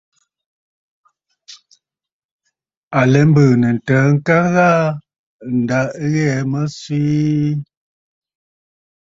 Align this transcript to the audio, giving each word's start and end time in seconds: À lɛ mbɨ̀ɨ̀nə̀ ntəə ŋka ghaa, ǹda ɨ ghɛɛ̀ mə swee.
À 2.99 3.01
lɛ 3.11 3.21
mbɨ̀ɨ̀nə̀ 3.29 3.73
ntəə 3.77 3.97
ŋka 4.13 4.37
ghaa, 4.53 4.83
ǹda 5.57 5.79
ɨ 6.03 6.05
ghɛɛ̀ 6.13 6.41
mə 6.51 6.61
swee. 6.77 7.49